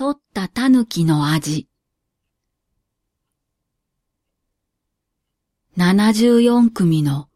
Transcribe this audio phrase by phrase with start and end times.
[0.00, 1.68] 取った狸の味。
[5.76, 7.28] 74組の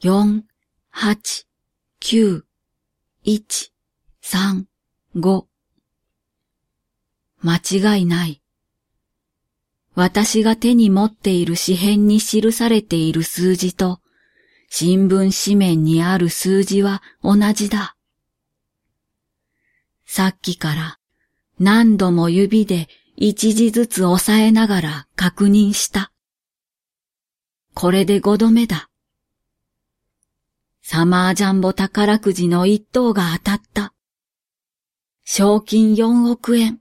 [0.00, 0.42] 4、
[0.94, 1.44] 8、
[2.00, 2.42] 9、
[3.26, 3.70] 1、
[4.22, 4.64] 3、
[5.16, 5.44] 5。
[7.40, 8.40] 間違いない。
[9.96, 13.98] 私が手に持っている紙片に記されている数字と、
[14.68, 17.96] 新聞紙面にある数字は同じだ。
[20.06, 20.98] さっきから
[21.58, 26.12] 何度も指で一字ずつ押さえながら確認した。
[27.74, 28.88] これで五度目だ。
[30.82, 33.94] サマージャンボ宝くじの一等が当たった。
[35.24, 36.80] 賞金四億円。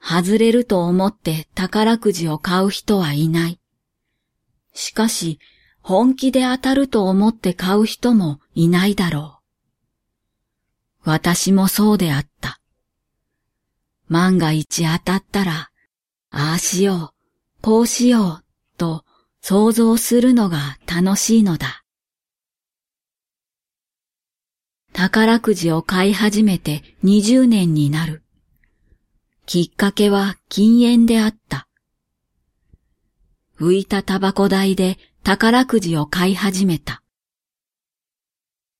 [0.00, 3.60] 外れると思って宝くじを買う人はいない。
[4.74, 5.38] しかし、
[5.80, 9.39] 本気で当たると思って買う人もいないだろう。
[11.02, 12.60] 私もそうであった。
[14.08, 15.70] 万が一当たったら、
[16.30, 18.44] ああしよう、こうしよう、
[18.76, 19.04] と
[19.40, 21.84] 想像するのが楽しいのだ。
[24.92, 28.22] 宝くじを買い始めて20年になる。
[29.46, 31.66] きっかけは禁煙であった。
[33.58, 37.02] 浮いたタバコ代で宝くじを買い始めた。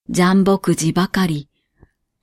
[0.09, 1.47] ジャンボくじばかり、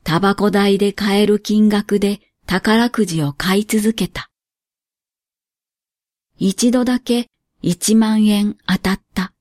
[0.08, 4.30] タバコ代で買える金額で宝くじを買い続けた。
[6.38, 7.28] 一度だけ
[7.60, 9.34] 一万円当たった。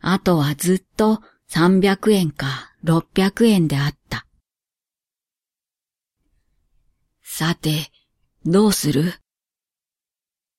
[0.00, 4.26] あとはずっと三百円か六百円であった。
[7.22, 7.92] さて、
[8.44, 9.14] どうする？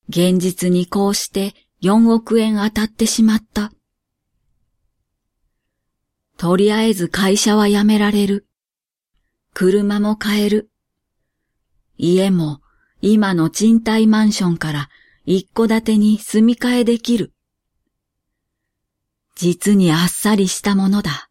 [0.07, 1.53] 現実にこうして
[1.83, 3.73] 4億円当たってしまった。
[6.37, 8.47] とりあえず会社は辞められる。
[9.55, 10.69] 車も買える。
[11.97, 12.61] 家も
[13.01, 14.89] 今の賃貸マンションから
[15.25, 17.33] 一戸建てに住み替えできる。
[19.35, 21.29] 実にあっさりしたものだ。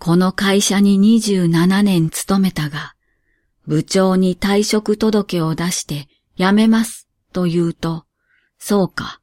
[0.00, 2.94] この会社に27年勤めたが、
[3.66, 8.06] 部長に退職届を出して辞めますと言うと、
[8.58, 9.20] そうか、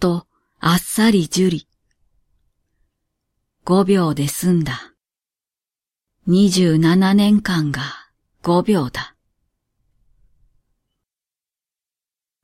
[0.00, 0.26] と
[0.60, 1.68] あっさり受理。
[3.66, 4.92] 5秒で済んだ。
[6.28, 7.80] 27年間が
[8.42, 9.14] 5秒だ。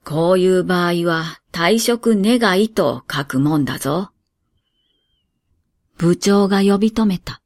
[0.02, 4.12] こういう場合は退職願いと書くもんだぞ。
[5.98, 7.42] 部長が呼び止めた。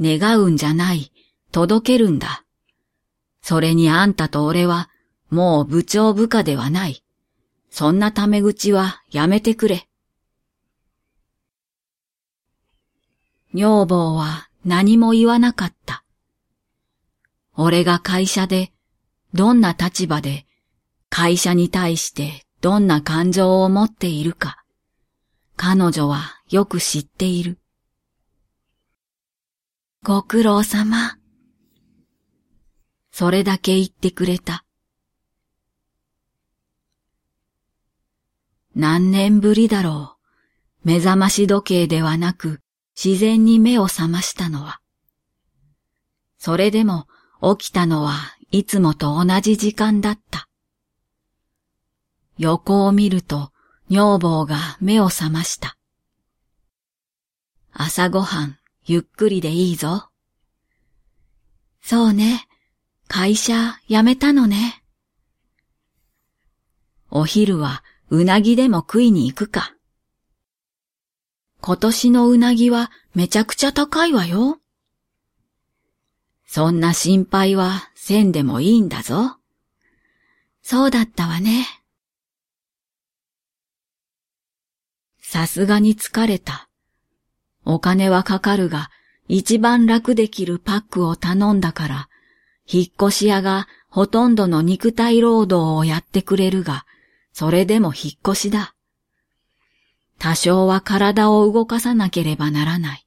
[0.00, 1.12] 願うんじゃない。
[1.52, 2.46] 届けるんだ。
[3.42, 4.88] それにあんたと俺は、
[5.28, 7.04] もう部長部下ではない。
[7.68, 9.86] そんなタメ口はやめてくれ。
[13.56, 16.04] 女房は何も言わなかった。
[17.54, 18.70] 俺が会社で、
[19.32, 20.44] どんな立場で、
[21.08, 24.62] 会社に対してどんな感情を持っているか、
[25.56, 27.58] 彼女はよく知っている。
[30.02, 31.16] ご苦労様。
[33.10, 34.66] それだけ言ってくれた。
[38.74, 40.18] 何年ぶりだろ
[40.84, 40.86] う。
[40.88, 42.60] 目覚まし時計ではなく
[43.02, 44.80] 自然に目を覚ましたのは。
[46.38, 47.06] それでも
[47.58, 48.16] 起きたのは
[48.50, 50.48] いつもと同じ時間だった。
[52.38, 53.52] 横を見ると
[53.88, 55.76] 女房が目を覚ました。
[57.72, 60.08] 朝ごはんゆっくりでいいぞ。
[61.82, 62.48] そうね。
[63.08, 64.82] 会社辞めたのね。
[67.10, 69.75] お昼はうなぎでも食いに行くか。
[71.66, 74.60] 今年のうなぎはめちゃくちゃ高いわよ。
[76.46, 79.38] そんな心配はせんでもいいんだぞ。
[80.62, 81.66] そうだったわね。
[85.20, 86.68] さすがに疲れた。
[87.64, 88.88] お金はかかるが、
[89.26, 92.08] 一番楽できるパックを頼んだから、
[92.64, 96.86] 引っ越し屋がほとんどの肉体労働をやってくれるが、
[97.32, 98.75] それでも引っ越しだ。
[100.18, 103.06] 多少は体を動かさなければならない。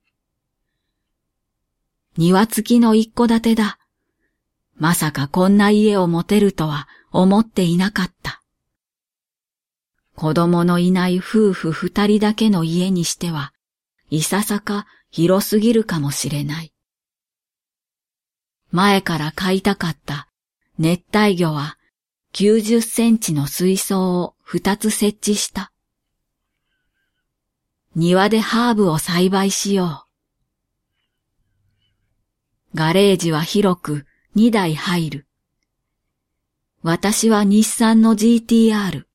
[2.18, 3.80] 庭付きの一戸建てだ。
[4.76, 8.42] まさかこんな家を持てるとは思っていなかった。
[10.16, 13.54] 子供のいない夫婦二人だけの家にしては、
[14.10, 16.74] いささか広すぎるかもしれない。
[18.72, 20.28] 前から飼いたかった
[20.78, 21.78] 熱帯魚は
[22.34, 25.72] 90センチの水槽を2つ設置した。
[27.96, 30.10] 庭でハーブを栽培しよう
[32.76, 34.06] ガレージは広く
[34.36, 35.26] 2台入る。
[36.84, 39.06] 私は日産の GTR。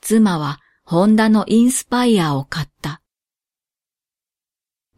[0.00, 3.02] 妻はホンダのインスパイアを買った。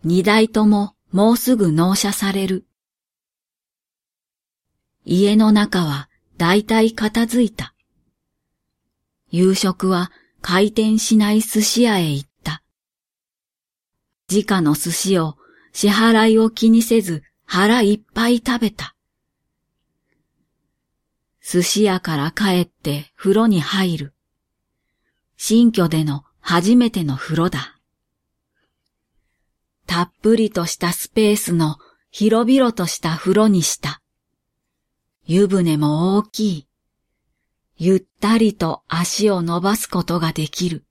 [0.02, 2.66] 二台とももうすぐ納車される。
[5.04, 6.08] 家の中は
[6.38, 7.74] だいたい片付いた。
[9.30, 12.37] 夕食は回転しない寿司屋へ行った
[14.30, 15.36] 自家の寿司を
[15.72, 18.94] 支払いを気にせず腹いっぱい食べた。
[21.42, 24.14] 寿司屋から帰って風呂に入る。
[25.38, 27.78] 新居での初めての風呂だ。
[29.86, 31.78] たっぷりとしたスペースの
[32.10, 34.02] 広々とした風呂にした。
[35.24, 36.68] 湯船も大きい。
[37.78, 40.84] ゆったりと足を伸ばすことができる。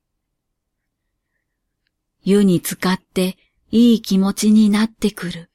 [2.30, 3.38] 湯に浸かって
[3.72, 5.50] いい気持ちになってくる。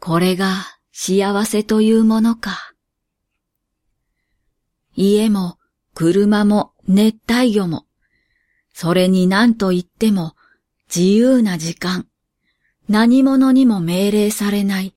[0.00, 0.56] これが
[0.90, 2.74] 幸せというものか。
[4.96, 5.56] 家も
[5.94, 7.86] 車も熱帯魚も、
[8.74, 10.34] それに何と言っても
[10.92, 12.08] 自由な時間、
[12.88, 14.96] 何者にも命令されない、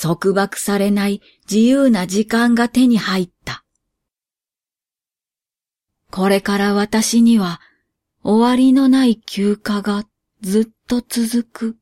[0.00, 3.66] 束縛されない自由な時間が手に入った。
[6.10, 7.60] これから私には
[8.22, 10.04] 終わりのない休暇が
[10.40, 11.76] ずっと続く。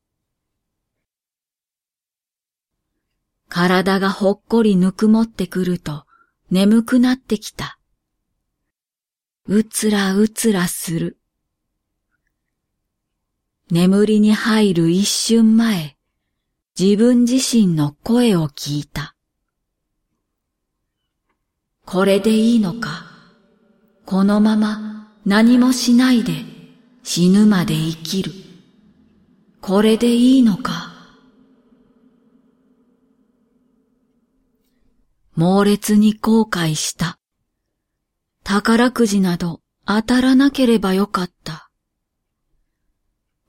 [3.48, 6.04] 体がほっこりぬくもってくると
[6.50, 7.78] 眠くなってきた。
[9.46, 11.18] うつらうつらする。
[13.70, 15.96] 眠りに入る一瞬前、
[16.78, 19.16] 自分自身の声を聞いた。
[21.84, 23.06] これでいいのか
[24.04, 24.95] このまま
[25.28, 26.44] 何もしないで
[27.02, 28.30] 死ぬまで生きる。
[29.60, 30.92] これでいいのか？
[35.34, 37.18] 猛烈に後悔した。
[38.44, 41.70] 宝くじなど当たらなければよかった。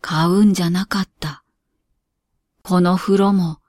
[0.02, 1.44] 買うんじゃなかった。
[2.64, 3.60] この風呂も、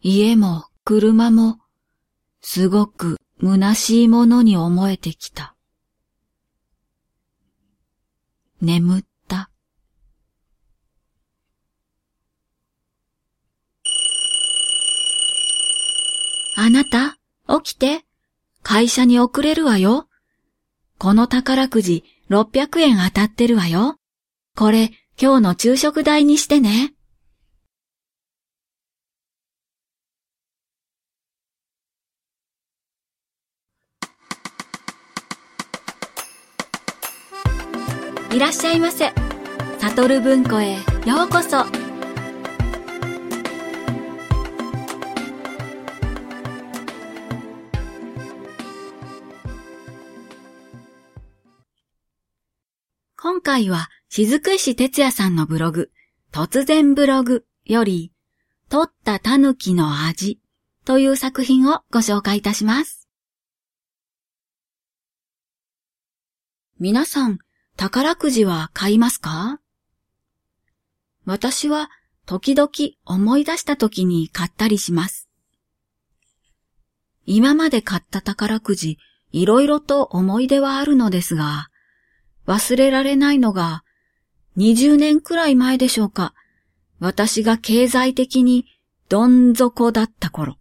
[0.00, 1.58] 家も車も、
[2.40, 5.53] すごく虚しいものに思えてきた。
[8.64, 9.50] 眠った。
[16.56, 17.18] あなた、
[17.62, 18.04] 起きて。
[18.62, 20.08] 会社に遅れるわよ。
[20.98, 23.98] この宝くじ600円当たってるわよ。
[24.56, 24.90] これ
[25.20, 26.93] 今日の昼食代にしてね。
[38.34, 39.12] いらっしゃいませ。
[39.78, 40.72] サトル文庫へ
[41.06, 41.64] ようこそ。
[53.16, 55.92] 今回は、雫石哲也さんのブログ、
[56.32, 58.12] 突然ブログより、
[58.68, 60.40] 取った狸の味
[60.84, 63.08] という作品をご紹介いたします。
[66.80, 67.38] 皆さん、
[67.76, 69.58] 宝くじは買いますか？
[71.24, 71.90] 私は
[72.24, 72.70] 時々
[73.04, 75.28] 思い出した時に買ったりします。
[77.26, 78.98] 今まで買った宝くじ、
[79.32, 81.68] いろいろと思い出はあるのですが、
[82.46, 83.82] 忘れられないのが、
[84.56, 86.32] 20年くらい前でしょうか、
[87.00, 88.66] 私が経済的に
[89.08, 90.58] どん底だった頃、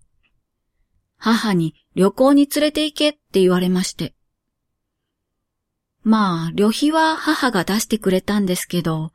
[1.17, 4.12] 母に旅行に連れて行けって言われまして、
[6.03, 9.13] まあ、旅費は母が出してくれたんですけど、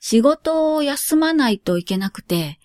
[0.00, 2.58] 仕事を休まないといけなくて、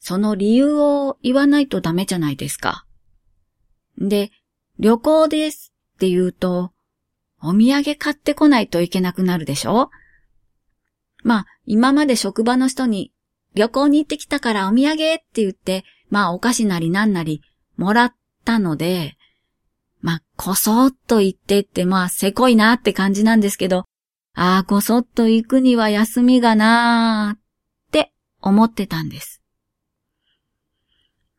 [0.00, 2.86] その理由を言わないとダメじゃないですか。
[3.98, 4.30] で、
[4.78, 6.72] 旅行ですって言うと、
[7.42, 9.90] お土産買ってこないといけなくなるでしょ？
[11.24, 13.12] まあ、今まで職場の人に
[13.54, 17.42] 旅行に行ってきたからお土産って言って、まあお菓子なりなんなり
[17.76, 18.14] もらっ
[18.46, 19.17] たので、
[20.00, 23.84] まあ、こそっと行ってって、まあ、せこいなって感じなんですけど、
[24.34, 27.40] ああ、こそっと行くには休みがなーっ
[27.90, 29.42] て思ってたんです。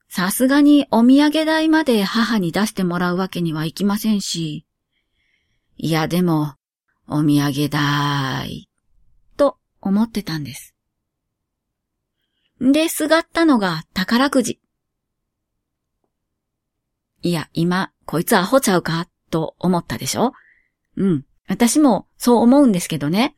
[0.09, 4.65] さすがにお土産代まで母に出してもらうわけにはいきませんし、
[5.77, 6.55] いやでも、
[7.07, 8.67] お土産代、
[9.37, 10.75] と思ってたんです。
[12.59, 14.59] で、すがったのが宝くじ。
[17.21, 19.07] いや、今、こいつアホちゃうか？
[19.29, 20.33] と思ったでしょ？
[20.97, 21.25] うん。
[21.47, 23.35] 私もそう思うんですけどね。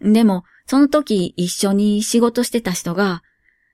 [0.00, 3.24] でも、その時一緒に仕事してた人が、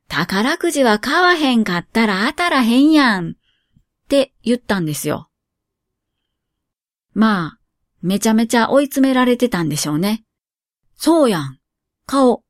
[0.08, 3.32] 宝くじは買わへんかったら当たらへんやん。
[3.32, 3.34] っ
[4.08, 5.28] て言ったんですよ。
[7.12, 7.58] まあ、
[8.00, 10.24] めちゃめちゃ追い詰められてたんでしょうね。
[10.96, 11.58] そうやん。
[12.06, 12.42] 買おう。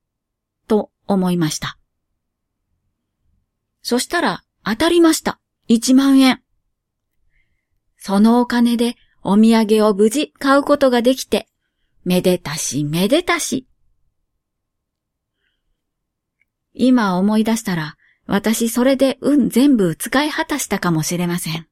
[0.68, 1.76] と思いました。
[3.82, 5.40] そしたら当たりました。
[5.68, 6.40] 1万円。
[8.02, 11.47] そのお金でお土産を無事買うことができて、
[12.02, 13.66] めでたしめでたし。
[16.73, 21.66] 今思い出したら、私それで運全部使い果たしたかもしれません。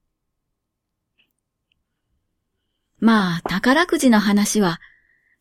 [3.00, 4.80] まあ、宝くじの話は、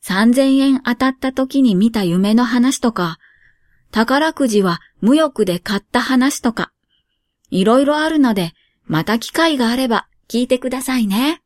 [0.06, 3.17] 3000円当たった時に見た夢の話とか、
[3.91, 6.72] 宝くじは無欲で買った話とか、
[7.50, 8.53] いろいろあるので、
[8.86, 11.41] また機会があれば聞いてくださいね。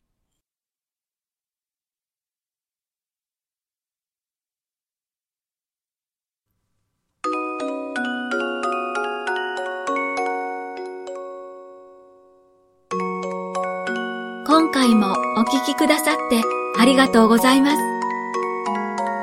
[14.47, 16.41] 今回もお聞きくださって
[16.79, 17.77] ありがとうございます。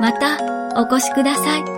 [0.01, 0.39] また
[0.81, 1.78] お越しください。